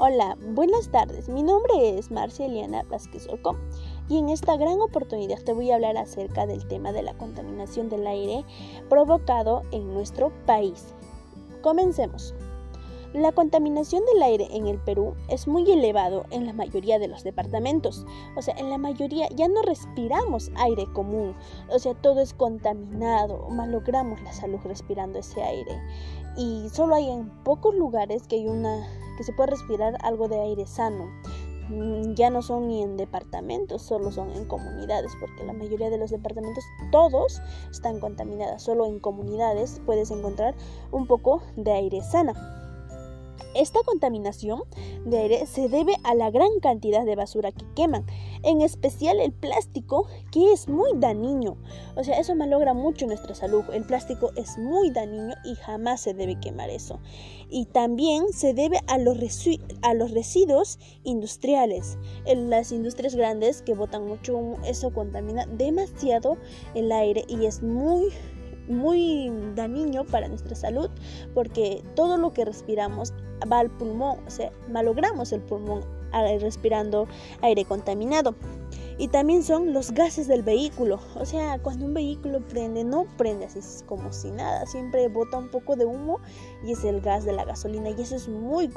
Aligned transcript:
Hola, 0.00 0.38
buenas 0.54 0.92
tardes. 0.92 1.28
Mi 1.28 1.42
nombre 1.42 1.98
es 1.98 2.12
Marceliana 2.12 2.84
Vázquez 2.84 3.26
Orcón 3.26 3.56
y 4.08 4.18
en 4.18 4.28
esta 4.28 4.56
gran 4.56 4.80
oportunidad 4.80 5.42
te 5.42 5.52
voy 5.52 5.72
a 5.72 5.74
hablar 5.74 5.96
acerca 5.96 6.46
del 6.46 6.64
tema 6.68 6.92
de 6.92 7.02
la 7.02 7.14
contaminación 7.14 7.88
del 7.88 8.06
aire 8.06 8.44
provocado 8.88 9.64
en 9.72 9.92
nuestro 9.92 10.30
país. 10.46 10.94
Comencemos. 11.62 12.32
La 13.12 13.32
contaminación 13.32 14.04
del 14.04 14.22
aire 14.22 14.46
en 14.52 14.68
el 14.68 14.78
Perú 14.78 15.16
es 15.28 15.48
muy 15.48 15.68
elevado 15.68 16.26
en 16.30 16.46
la 16.46 16.52
mayoría 16.52 17.00
de 17.00 17.08
los 17.08 17.24
departamentos. 17.24 18.06
O 18.36 18.42
sea, 18.42 18.54
en 18.56 18.70
la 18.70 18.78
mayoría 18.78 19.28
ya 19.30 19.48
no 19.48 19.62
respiramos 19.62 20.52
aire 20.58 20.86
común. 20.92 21.34
O 21.70 21.80
sea, 21.80 21.94
todo 21.94 22.20
es 22.20 22.34
contaminado. 22.34 23.48
Malogramos 23.48 24.22
la 24.22 24.32
salud 24.32 24.60
respirando 24.62 25.18
ese 25.18 25.42
aire. 25.42 25.82
Y 26.36 26.68
solo 26.68 26.94
hay 26.94 27.10
en 27.10 27.30
pocos 27.42 27.74
lugares 27.74 28.28
que 28.28 28.36
hay 28.36 28.46
una 28.46 28.86
que 29.18 29.24
se 29.24 29.32
puede 29.32 29.50
respirar 29.50 29.98
algo 30.02 30.28
de 30.28 30.40
aire 30.40 30.64
sano. 30.66 31.10
Mm, 31.68 32.14
ya 32.14 32.30
no 32.30 32.40
son 32.40 32.68
ni 32.68 32.82
en 32.82 32.96
departamentos, 32.96 33.82
solo 33.82 34.10
son 34.10 34.30
en 34.30 34.46
comunidades, 34.46 35.12
porque 35.20 35.44
la 35.44 35.52
mayoría 35.52 35.90
de 35.90 35.98
los 35.98 36.10
departamentos, 36.10 36.64
todos 36.92 37.42
están 37.70 38.00
contaminados. 38.00 38.62
Solo 38.62 38.86
en 38.86 39.00
comunidades 39.00 39.82
puedes 39.84 40.10
encontrar 40.12 40.54
un 40.92 41.06
poco 41.06 41.42
de 41.56 41.72
aire 41.72 42.00
sana. 42.00 42.67
Esta 43.58 43.80
contaminación 43.84 44.62
de 45.04 45.18
aire 45.18 45.46
se 45.46 45.68
debe 45.68 45.96
a 46.04 46.14
la 46.14 46.30
gran 46.30 46.60
cantidad 46.62 47.04
de 47.04 47.16
basura 47.16 47.50
que 47.50 47.66
queman, 47.74 48.06
en 48.44 48.60
especial 48.60 49.18
el 49.18 49.32
plástico 49.32 50.06
que 50.30 50.52
es 50.52 50.68
muy 50.68 50.92
dañino. 50.94 51.56
O 51.96 52.04
sea, 52.04 52.20
eso 52.20 52.36
malogra 52.36 52.72
mucho 52.72 53.08
nuestra 53.08 53.34
salud. 53.34 53.64
El 53.72 53.84
plástico 53.84 54.30
es 54.36 54.56
muy 54.58 54.92
dañino 54.92 55.34
y 55.44 55.56
jamás 55.56 56.02
se 56.02 56.14
debe 56.14 56.38
quemar 56.38 56.70
eso. 56.70 57.00
Y 57.50 57.64
también 57.64 58.32
se 58.32 58.54
debe 58.54 58.78
a 58.86 58.96
los, 58.96 59.18
residuos 59.18 60.78
industriales. 61.02 61.98
En 62.26 62.50
las 62.50 62.70
industrias 62.70 63.16
grandes 63.16 63.62
que 63.62 63.74
botan 63.74 64.06
mucho 64.06 64.54
eso 64.64 64.92
contamina 64.92 65.46
demasiado 65.46 66.36
el 66.76 66.92
aire 66.92 67.24
y 67.26 67.46
es 67.46 67.60
muy 67.60 68.12
muy 68.68 69.32
dañino 69.54 70.04
para 70.04 70.28
nuestra 70.28 70.54
salud 70.54 70.90
porque 71.32 71.82
todo 71.94 72.18
lo 72.18 72.34
que 72.34 72.44
respiramos 72.44 73.14
va 73.50 73.60
al 73.60 73.70
pulmón, 73.70 74.18
o 74.26 74.30
sea, 74.30 74.50
malogramos 74.68 75.32
el 75.32 75.40
pulmón 75.40 75.82
respirando 76.40 77.06
aire 77.42 77.64
contaminado. 77.64 78.34
Y 79.00 79.06
también 79.06 79.44
son 79.44 79.72
los 79.72 79.92
gases 79.92 80.26
del 80.26 80.42
vehículo. 80.42 80.98
O 81.14 81.24
sea, 81.24 81.60
cuando 81.62 81.86
un 81.86 81.94
vehículo 81.94 82.40
prende, 82.40 82.82
no 82.82 83.06
prende 83.16 83.44
así 83.44 83.60
como 83.86 84.12
si 84.12 84.32
nada. 84.32 84.66
Siempre 84.66 85.06
bota 85.06 85.38
un 85.38 85.52
poco 85.52 85.76
de 85.76 85.84
humo 85.84 86.18
y 86.64 86.72
es 86.72 86.82
el 86.82 87.00
gas 87.00 87.24
de 87.24 87.32
la 87.32 87.44
gasolina. 87.44 87.90
Y 87.90 88.02
eso 88.02 88.16
es 88.16 88.28
muy, 88.28 88.68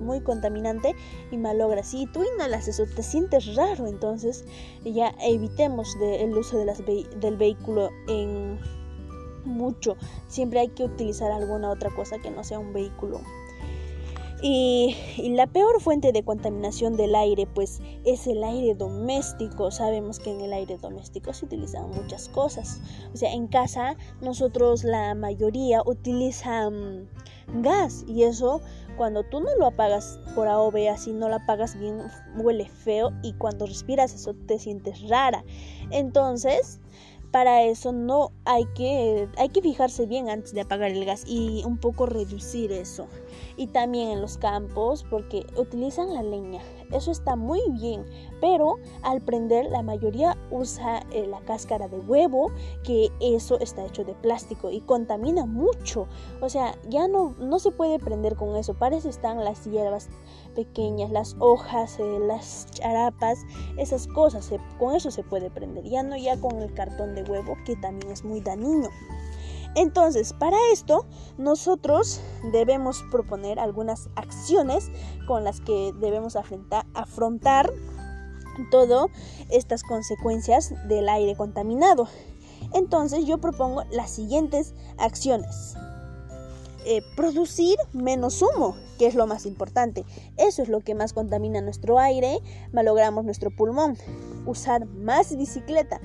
muy 0.00 0.20
contaminante 0.22 0.94
y 1.30 1.36
malogra. 1.36 1.82
Si 1.82 2.06
tú 2.06 2.24
inhalas 2.34 2.66
eso, 2.66 2.84
te 2.86 3.02
sientes 3.02 3.54
raro. 3.56 3.86
Entonces 3.86 4.46
ya 4.84 5.14
evitemos 5.20 5.94
el 6.00 6.34
uso 6.34 6.56
del 6.56 7.36
vehículo 7.36 7.90
en 8.08 8.58
mucho. 9.44 9.98
Siempre 10.28 10.60
hay 10.60 10.68
que 10.68 10.84
utilizar 10.84 11.30
alguna 11.30 11.70
otra 11.70 11.90
cosa 11.94 12.18
que 12.18 12.30
no 12.30 12.42
sea 12.42 12.58
un 12.58 12.72
vehículo. 12.72 13.20
Y, 14.42 14.96
la 15.18 15.46
peor 15.46 15.80
fuente 15.80 16.12
de 16.12 16.22
contaminación 16.22 16.96
del 16.96 17.14
aire 17.14 17.46
pues 17.46 17.80
es 18.04 18.26
el 18.26 18.42
aire 18.42 18.74
doméstico. 18.74 19.70
Sabemos 19.70 20.18
que 20.18 20.30
en 20.30 20.40
el 20.40 20.52
aire 20.52 20.78
doméstico 20.78 21.32
se 21.34 21.44
utilizan 21.44 21.90
muchas 21.90 22.28
cosas. 22.28 22.80
O 23.12 23.16
sea, 23.16 23.32
en 23.32 23.48
casa 23.48 23.96
nosotros 24.20 24.84
la 24.84 25.14
mayoría 25.14 25.82
utilizan 25.84 27.08
gas 27.62 28.04
y 28.06 28.22
eso 28.22 28.60
cuando 28.96 29.24
tú 29.24 29.40
no 29.40 29.54
lo 29.56 29.66
apagas 29.66 30.20
por 30.34 30.46
A 30.46 30.58
o 30.58 30.70
B 30.70 30.88
así 30.88 31.12
no 31.12 31.28
lo 31.28 31.36
apagas 31.36 31.78
bien 31.78 32.00
huele 32.36 32.68
feo 32.68 33.12
y 33.22 33.32
cuando 33.32 33.66
respiras 33.66 34.14
eso 34.14 34.34
te 34.46 34.58
sientes 34.58 35.08
rara. 35.08 35.44
Entonces 35.90 36.80
para 37.30 37.62
eso 37.62 37.92
no 37.92 38.32
hay 38.44 38.64
que, 38.74 39.28
hay 39.36 39.48
que 39.50 39.62
fijarse 39.62 40.06
bien 40.06 40.28
antes 40.28 40.52
de 40.52 40.62
apagar 40.62 40.90
el 40.90 41.04
gas 41.04 41.24
y 41.26 41.62
un 41.64 41.78
poco 41.78 42.06
reducir 42.06 42.72
eso. 42.72 43.06
Y 43.56 43.68
también 43.68 44.10
en 44.10 44.20
los 44.20 44.38
campos 44.38 45.04
porque 45.08 45.46
utilizan 45.56 46.14
la 46.14 46.22
leña. 46.22 46.60
Eso 46.92 47.12
está 47.12 47.36
muy 47.36 47.60
bien, 47.70 48.04
pero 48.40 48.76
al 49.02 49.20
prender 49.20 49.66
la 49.66 49.82
mayoría 49.82 50.36
usa 50.50 51.06
eh, 51.12 51.26
la 51.26 51.40
cáscara 51.42 51.86
de 51.86 51.98
huevo, 51.98 52.50
que 52.82 53.10
eso 53.20 53.60
está 53.60 53.84
hecho 53.86 54.02
de 54.02 54.14
plástico 54.14 54.70
y 54.70 54.80
contamina 54.80 55.46
mucho. 55.46 56.08
O 56.40 56.48
sea, 56.48 56.76
ya 56.88 57.06
no, 57.06 57.34
no 57.38 57.60
se 57.60 57.70
puede 57.70 57.98
prender 58.00 58.34
con 58.34 58.56
eso. 58.56 58.74
Para 58.74 58.96
eso 58.96 59.08
están 59.08 59.44
las 59.44 59.64
hierbas 59.64 60.08
pequeñas, 60.54 61.10
las 61.10 61.36
hojas, 61.38 61.98
eh, 62.00 62.18
las 62.26 62.66
charapas, 62.72 63.38
esas 63.76 64.06
cosas. 64.08 64.50
con 64.78 64.94
eso 64.94 65.10
se 65.10 65.22
puede 65.22 65.50
prender. 65.50 65.84
Ya 65.84 66.02
no 66.02 66.16
ya 66.16 66.40
con 66.40 66.60
el 66.60 66.72
cartón 66.74 67.14
de 67.14 67.22
huevo, 67.22 67.56
que 67.64 67.76
también 67.76 68.10
es 68.12 68.24
muy 68.24 68.40
dañino. 68.40 68.88
Entonces, 69.76 70.32
para 70.32 70.56
esto, 70.72 71.06
nosotros 71.38 72.20
debemos 72.52 73.04
proponer 73.10 73.60
algunas 73.60 74.08
acciones 74.16 74.90
con 75.26 75.44
las 75.44 75.60
que 75.60 75.92
debemos 76.00 76.36
afrontar, 76.36 77.72
todas 78.70 79.06
estas 79.48 79.82
consecuencias 79.82 80.74
del 80.88 81.08
aire 81.08 81.34
contaminado. 81.36 82.08
Entonces, 82.74 83.24
yo 83.24 83.38
propongo 83.38 83.84
las 83.90 84.10
siguientes 84.10 84.74
acciones. 84.98 85.76
Eh, 86.86 87.02
producir 87.14 87.76
menos 87.92 88.42
humo, 88.42 88.74
que 88.98 89.06
es 89.06 89.14
lo 89.14 89.26
más 89.26 89.46
importante. 89.46 90.04
Eso 90.36 90.62
es 90.62 90.68
lo 90.68 90.80
que 90.80 90.94
más 90.94 91.12
contamina 91.12 91.60
nuestro 91.60 91.98
aire, 91.98 92.38
malogramos 92.72 93.24
nuestro 93.24 93.50
pulmón. 93.54 93.96
Usar 94.46 94.86
más 94.86 95.36
bicicleta. 95.36 96.00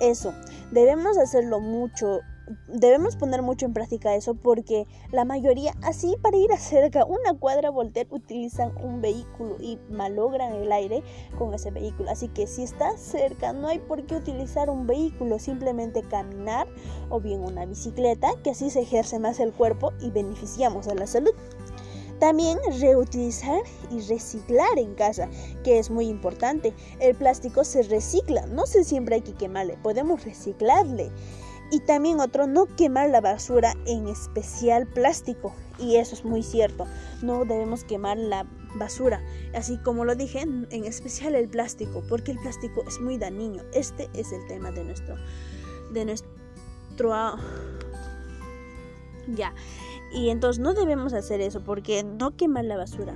Eso, 0.00 0.32
debemos 0.70 1.18
hacerlo 1.18 1.60
mucho 1.60 2.20
debemos 2.68 3.16
poner 3.16 3.42
mucho 3.42 3.66
en 3.66 3.72
práctica 3.72 4.14
eso 4.14 4.34
porque 4.34 4.86
la 5.10 5.24
mayoría, 5.24 5.72
así 5.82 6.14
para 6.22 6.36
ir 6.36 6.52
a 6.52 6.58
cerca, 6.58 7.04
una 7.04 7.34
cuadra 7.38 7.70
voltear, 7.70 8.06
utilizan 8.10 8.72
un 8.82 9.00
vehículo 9.00 9.56
y 9.60 9.78
malogran 9.90 10.52
el 10.54 10.70
aire 10.72 11.02
con 11.38 11.54
ese 11.54 11.70
vehículo. 11.70 12.10
Así 12.10 12.28
que 12.28 12.46
si 12.46 12.62
estás 12.62 13.00
cerca, 13.00 13.52
no 13.52 13.68
hay 13.68 13.78
por 13.78 14.04
qué 14.06 14.16
utilizar 14.16 14.70
un 14.70 14.86
vehículo, 14.86 15.38
simplemente 15.38 16.02
caminar 16.02 16.66
o 17.08 17.20
bien 17.20 17.40
una 17.40 17.66
bicicleta, 17.66 18.28
que 18.42 18.50
así 18.50 18.70
se 18.70 18.80
ejerce 18.80 19.18
más 19.18 19.40
el 19.40 19.52
cuerpo 19.52 19.92
y 20.00 20.10
beneficiamos 20.10 20.88
a 20.88 20.94
la 20.94 21.06
salud. 21.06 21.32
También 22.18 22.58
reutilizar 22.80 23.60
y 23.90 24.00
reciclar 24.00 24.78
en 24.78 24.94
casa, 24.94 25.28
que 25.62 25.78
es 25.78 25.90
muy 25.90 26.06
importante. 26.08 26.72
El 26.98 27.14
plástico 27.14 27.62
se 27.62 27.82
recicla, 27.82 28.46
no 28.46 28.64
se 28.66 28.84
siempre 28.84 29.16
hay 29.16 29.20
que 29.20 29.34
quemarle, 29.34 29.76
podemos 29.82 30.24
reciclarle. 30.24 31.10
Y 31.70 31.80
también 31.80 32.20
otro, 32.20 32.46
no 32.46 32.66
quemar 32.76 33.10
la 33.10 33.20
basura, 33.20 33.74
en 33.86 34.08
especial 34.08 34.86
plástico. 34.86 35.52
Y 35.78 35.96
eso 35.96 36.14
es 36.14 36.24
muy 36.24 36.42
cierto, 36.42 36.86
no 37.22 37.44
debemos 37.44 37.84
quemar 37.84 38.16
la 38.16 38.46
basura. 38.76 39.22
Así 39.54 39.78
como 39.78 40.04
lo 40.04 40.14
dije, 40.14 40.40
en 40.42 40.84
especial 40.84 41.34
el 41.34 41.48
plástico, 41.48 42.02
porque 42.08 42.32
el 42.32 42.38
plástico 42.38 42.84
es 42.86 43.00
muy 43.00 43.18
dañino. 43.18 43.62
Este 43.72 44.08
es 44.14 44.32
el 44.32 44.46
tema 44.46 44.70
de 44.70 44.84
nuestro... 44.84 45.16
De 45.92 46.04
nuestro 46.04 46.36
ya. 49.28 49.54
Y 50.12 50.30
entonces 50.30 50.62
no 50.62 50.74
debemos 50.74 51.12
hacer 51.12 51.40
eso 51.40 51.62
porque 51.62 52.04
no 52.04 52.36
quemar 52.36 52.64
la 52.64 52.76
basura. 52.76 53.14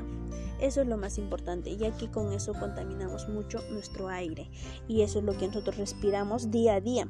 Eso 0.61 0.83
es 0.83 0.87
lo 0.87 0.97
más 0.97 1.19
importante, 1.19 1.77
ya 1.77 1.97
que 1.97 2.11
con 2.11 2.33
eso 2.33 2.53
contaminamos 2.53 3.29
mucho 3.29 3.63
nuestro 3.71 4.09
aire 4.09 4.51
y 4.89 5.03
eso 5.03 5.19
es 5.19 5.25
lo 5.25 5.37
que 5.37 5.47
nosotros 5.47 5.77
respiramos 5.77 6.51
día 6.51 6.75
a 6.75 6.81
día. 6.81 7.09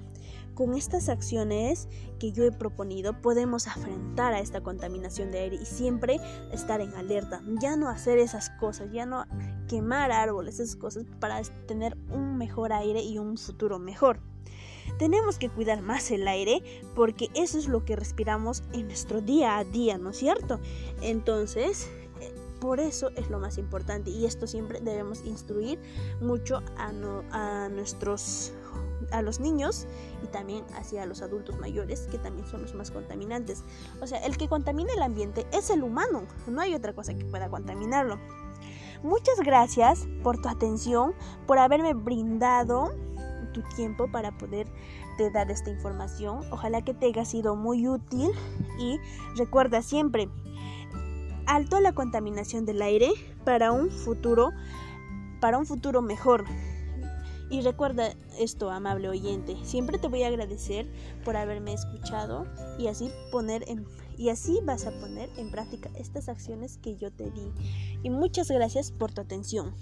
Con 0.55 0.75
estas 0.75 1.09
acciones 1.09 1.89
que 2.19 2.33
yo 2.33 2.45
he 2.45 2.53
proponido 2.53 3.21
podemos 3.21 3.67
afrontar 3.67 4.35
a 4.35 4.41
esta 4.41 4.61
contaminación 4.61 5.31
de 5.31 5.41
aire 5.41 5.57
y 5.57 5.65
siempre 5.65 6.21
estar 6.53 6.81
en 6.81 6.95
alerta, 6.95 7.43
ya 7.61 7.77
no 7.77 7.89
hacer 7.89 8.19
esas 8.19 8.51
cosas, 8.51 8.93
ya 8.93 9.07
no 9.07 9.25
quemar 9.69 10.13
árboles, 10.13 10.61
esas 10.61 10.77
cosas 10.77 11.05
para 11.19 11.41
tener 11.67 11.97
un 12.11 12.37
mejor 12.37 12.73
aire 12.73 13.03
y 13.03 13.19
un 13.19 13.39
futuro 13.39 13.79
mejor. 13.79 14.21
Tenemos 14.99 15.39
que 15.39 15.49
cuidar 15.49 15.83
más 15.83 16.11
el 16.11 16.29
aire 16.29 16.63
porque 16.95 17.29
eso 17.35 17.59
es 17.59 17.69
lo 17.69 17.85
que 17.85 17.97
respiramos 17.97 18.63
en 18.73 18.87
nuestro 18.87 19.21
día 19.21 19.57
a 19.57 19.65
día, 19.65 19.99
¿no 19.99 20.11
es 20.11 20.19
cierto? 20.19 20.61
Entonces, 21.01 21.89
por 22.61 22.79
eso 22.81 23.11
es 23.17 23.31
lo 23.31 23.39
más 23.39 23.59
importante 23.59 24.11
y 24.11 24.27
esto 24.27 24.47
siempre 24.47 24.81
debemos 24.81 25.25
instruir 25.25 25.81
mucho 26.21 26.63
a, 26.77 27.69
nuestros 27.69 28.53
a 29.13 29.23
los 29.23 29.41
niños 29.41 29.87
y 30.23 30.27
también 30.29 30.65
hacia 30.75 31.07
los 31.07 31.23
adultos 31.23 31.59
mayores 31.59 32.07
que 32.11 32.19
también 32.19 32.47
son 32.47 32.63
los 32.63 32.75
más 32.75 32.91
contaminantes. 32.91 33.65
O 34.01 34.07
sea, 34.07 34.19
el 34.19 34.37
que 34.37 34.49
contamina 34.49 34.93
el 34.93 35.03
ambiente 35.03 35.47
es 35.53 35.71
el 35.71 35.83
humano, 35.83 36.25
no 36.47 36.61
hay 36.61 36.75
otra 36.75 36.93
cosa 36.93 37.15
que 37.15 37.25
pueda 37.25 37.49
contaminarlo. 37.49 38.19
Muchas 39.03 39.41
gracias 39.41 40.07
por 40.23 40.41
tu 40.41 40.49
atención, 40.49 41.15
por 41.47 41.59
haberme 41.59 41.95
brindado 41.95 42.93
tu 43.53 43.63
tiempo 43.75 44.07
para 44.11 44.37
poder 44.37 44.69
te 45.17 45.31
dar 45.31 45.51
esta 45.51 45.71
información. 45.71 46.41
Ojalá 46.51 46.83
que 46.83 46.95
te 46.95 47.07
haya 47.07 47.25
sido 47.25 47.57
muy 47.57 47.89
útil 47.89 48.31
y 48.79 48.99
recuerda 49.37 49.83
siempre, 49.83 50.29
alto 51.51 51.81
la 51.81 51.93
contaminación 51.93 52.65
del 52.65 52.81
aire 52.81 53.11
para 53.45 53.73
un 53.73 53.91
futuro 53.91 54.53
para 55.41 55.59
un 55.59 55.67
futuro 55.67 56.01
mejor. 56.01 56.45
Y 57.51 57.63
recuerda 57.63 58.15
esto, 58.39 58.71
amable 58.71 59.09
oyente, 59.09 59.57
siempre 59.65 59.99
te 59.99 60.07
voy 60.07 60.23
a 60.23 60.29
agradecer 60.29 60.87
por 61.25 61.37
haberme 61.37 61.73
escuchado 61.73 62.47
y 62.79 62.87
así 62.87 63.11
poner 63.33 63.65
y 64.17 64.29
así 64.29 64.61
vas 64.63 64.87
a 64.87 64.93
poner 65.01 65.29
en 65.39 65.51
práctica 65.51 65.91
estas 65.97 66.29
acciones 66.29 66.79
que 66.79 66.97
yo 66.97 67.11
te 67.11 67.31
di. 67.31 67.51
Y 68.05 68.11
muchas 68.11 68.49
gracias 68.49 68.93
por 68.93 69.11
tu 69.11 69.21
atención. 69.21 69.75